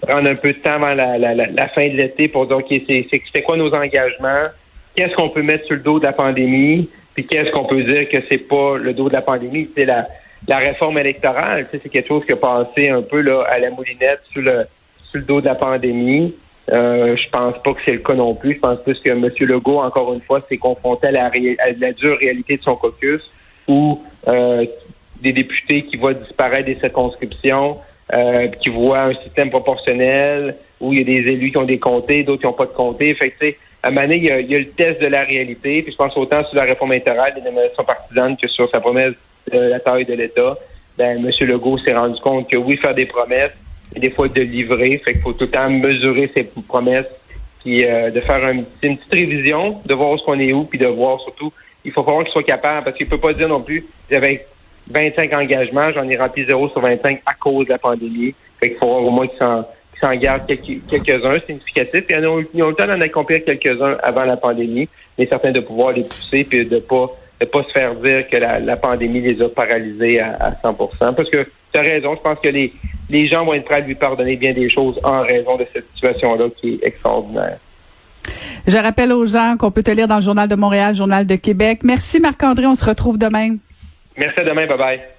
prendre 0.02 0.30
un 0.30 0.36
peu 0.36 0.54
de 0.54 0.58
temps 0.58 0.74
avant 0.74 0.94
la, 0.94 1.18
la, 1.18 1.34
la 1.34 1.68
fin 1.70 1.88
de 1.88 1.94
l'été 1.94 2.28
pour 2.28 2.48
dire 2.48 2.58
ok, 2.58 2.68
c'est 2.70 3.08
c'est 3.34 3.42
quoi 3.42 3.58
nos 3.58 3.74
engagements? 3.74 4.48
Qu'est-ce 4.96 5.14
qu'on 5.16 5.30
peut 5.30 5.44
mettre 5.44 5.66
sur 5.66 5.76
le 5.76 5.82
dos 5.82 6.00
de 6.00 6.06
la 6.06 6.14
pandémie, 6.14 6.90
puis 7.14 7.26
qu'est-ce 7.26 7.52
qu'on 7.52 7.66
peut 7.66 7.84
dire 7.84 8.10
que 8.10 8.18
c'est 8.30 8.38
pas 8.38 8.78
le 8.78 8.94
dos 8.94 9.10
de 9.10 9.14
la 9.14 9.22
pandémie, 9.22 9.70
c'est 9.76 9.86
la, 9.86 10.08
la 10.48 10.58
réforme 10.58 10.98
électorale. 10.98 11.68
c'est 11.72 11.88
quelque 11.90 12.08
chose 12.08 12.26
qui 12.26 12.32
a 12.32 12.36
passé 12.36 12.90
un 12.90 13.02
peu 13.02 13.22
là, 13.22 13.44
à 13.50 13.60
la 13.60 13.70
moulinette 13.70 14.22
sur 14.32 14.42
le, 14.42 14.66
sur 15.10 15.20
le 15.20 15.26
dos 15.26 15.42
de 15.42 15.46
la 15.46 15.56
pandémie. 15.56 16.34
Euh, 16.70 17.16
je 17.16 17.30
pense 17.30 17.56
pas 17.64 17.74
que 17.74 17.80
c'est 17.86 17.94
le 17.94 18.00
cas 18.00 18.14
non 18.14 18.34
plus. 18.34 18.56
Je 18.56 18.60
pense 18.60 18.80
plus 18.82 19.00
que 19.00 19.10
M. 19.10 19.30
Legault, 19.40 19.80
encore 19.80 20.14
une 20.14 20.22
fois, 20.22 20.42
s'est 20.50 20.58
confronté 20.58 21.08
à 21.08 21.12
la, 21.12 21.26
à 21.26 21.70
la 21.80 21.92
dure 21.94 22.18
réalité 22.18 22.58
de 22.58 22.62
son 22.64 22.76
caucus, 22.76 23.22
où 23.68 24.02
euh, 24.28 24.66
des 25.22 25.32
députés 25.32 25.84
qui 25.84 25.98
voient 25.98 26.14
disparaître 26.14 26.66
des 26.66 26.76
circonscriptions, 26.76 27.78
euh, 28.14 28.48
qui 28.48 28.70
voient 28.70 29.02
un 29.02 29.14
système 29.16 29.50
proportionnel, 29.50 30.56
où 30.80 30.94
il 30.94 31.00
y 31.00 31.02
a 31.02 31.06
des 31.06 31.32
élus 31.32 31.52
qui 31.52 31.58
ont 31.58 31.64
des 31.64 31.80
comtés, 31.80 32.24
d'autres 32.24 32.42
qui 32.42 32.48
n'ont 32.48 32.54
pas 32.54 32.66
de 32.66 32.72
comtés. 32.72 33.14
Fait 33.16 33.32
que, 33.32 33.54
à 33.84 33.90
un 33.90 34.12
il 34.12 34.24
y, 34.24 34.32
a, 34.32 34.40
le 34.40 34.68
test 34.70 35.02
de 35.02 35.08
la 35.08 35.24
réalité. 35.24 35.82
Puis 35.82 35.92
je 35.92 35.98
pense 35.98 36.16
autant 36.18 36.44
sur 36.46 36.56
la 36.56 36.64
réforme 36.64 36.94
intégrale 36.94 37.34
des 37.36 37.42
nominations 37.42 37.84
partisanes 37.84 38.38
que 38.38 38.48
sur 38.48 38.70
sa 38.70 38.80
promesse 38.80 39.14
de 39.52 39.58
la 39.58 39.80
taille 39.80 40.06
de 40.06 40.14
l'État. 40.14 40.58
Ben, 40.98 41.24
M. 41.24 41.48
Legault 41.48 41.78
s'est 41.78 41.94
rendu 41.94 42.20
compte 42.22 42.50
que 42.50 42.58
oui, 42.58 42.78
faire 42.78 42.96
des 42.96 43.06
promesses, 43.06 43.52
et 43.96 44.00
des 44.00 44.10
fois 44.10 44.28
de 44.28 44.42
livrer. 44.42 45.02
Fait 45.04 45.14
qu'il 45.14 45.22
faut 45.22 45.34
tout 45.34 45.46
le 45.46 45.52
temps 45.52 45.70
mesurer 45.70 46.30
ses 46.34 46.44
promesses, 46.44 47.06
puis 47.64 47.86
euh, 47.86 48.10
de 48.10 48.20
faire 48.22 48.50
une 48.50 48.66
petite 48.66 49.12
révision, 49.12 49.80
de 49.86 49.94
voir 49.94 50.12
où 50.12 50.18
qu'on 50.18 50.40
est 50.40 50.54
où, 50.54 50.64
puis 50.64 50.80
de 50.80 50.88
voir 50.88 51.20
surtout, 51.22 51.54
il 51.86 51.92
faut 51.92 52.04
voir 52.04 52.24
qu'il 52.24 52.32
soit 52.32 52.44
capable, 52.44 52.86
parce 52.86 52.98
qu'il 52.98 53.08
peut 53.08 53.20
pas 53.20 53.34
dire 53.34 53.48
non 53.48 53.62
plus, 53.62 53.86
j'avais 54.10 54.46
25 54.90 55.34
engagements, 55.34 55.92
j'en 55.92 56.08
ai 56.08 56.18
rempli 56.18 56.46
0 56.46 56.70
sur 56.70 56.82
25 56.82 57.22
à 57.26 57.34
cause 57.34 57.66
de 57.66 57.72
la 57.72 57.78
pandémie. 57.78 58.34
Fait 58.60 58.70
qu'il 58.70 58.78
faut 58.78 58.88
au 58.88 59.10
moins 59.10 59.28
qu'il 59.28 59.38
s'en 59.38 60.16
gardent 60.16 60.46
quelques-uns 60.48 61.40
significatifs. 61.46 62.06
Puis 62.06 62.16
ils 62.18 62.28
ont, 62.28 62.44
ils 62.54 62.62
le 62.62 62.74
temps 62.74 62.88
d'en 62.88 63.02
accomplir 63.02 63.44
quelques-uns 63.44 63.98
avant 64.02 64.24
la 64.24 64.38
pandémie, 64.38 64.88
mais 65.18 65.28
certains 65.28 65.52
de 65.52 65.60
pouvoir 65.60 65.94
les 65.94 66.04
pousser 66.04 66.44
puis 66.44 66.66
de 66.66 66.80
pas 66.80 67.10
de 67.40 67.46
pas 67.46 67.64
se 67.64 67.72
faire 67.72 67.94
dire 67.96 68.28
que 68.28 68.38
la, 68.38 68.60
la 68.60 68.78
pandémie 68.78 69.22
les 69.22 69.40
a 69.42 69.50
paralysés 69.50 70.20
à, 70.20 70.38
à 70.40 70.56
100 70.60 70.74
Parce 71.14 71.30
que 71.30 71.48
tu 71.72 71.80
as 71.80 71.82
raison, 71.82 72.16
je 72.16 72.22
pense 72.22 72.40
que 72.40 72.50
les, 72.50 72.74
les 73.10 73.28
gens 73.28 73.46
vont 73.46 73.54
être 73.54 73.66
prêts 73.66 73.76
à 73.76 73.80
lui 73.80 73.96
pardonner 73.96 74.36
bien 74.36 74.54
des 74.54 74.70
choses 74.70 75.00
en 75.04 75.22
raison 75.22 75.56
de 75.56 75.66
cette 75.72 75.86
situation-là 75.94 76.46
qui 76.60 76.74
est 76.74 76.88
extraordinaire. 76.88 77.58
Je 78.66 78.78
rappelle 78.78 79.14
aux 79.14 79.26
gens 79.26 79.56
qu'on 79.58 79.72
peut 79.72 79.84
te 79.84 79.92
lire 79.92 80.08
dans 80.08 80.18
le 80.18 80.22
Journal 80.22 80.50
de 80.50 80.56
Montréal, 80.56 80.96
Journal 80.96 81.26
de 81.26 81.36
Québec. 81.36 81.82
Merci 81.84 82.20
Marc-André, 82.20 82.66
on 82.66 82.76
se 82.76 82.84
retrouve 82.84 83.18
demain. 83.18 83.58
Merci 84.18 84.40
à 84.40 84.44
demain, 84.44 84.68
bye 84.68 84.78
bye. 84.78 85.17